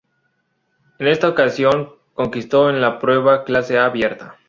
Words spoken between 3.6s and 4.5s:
A abierta.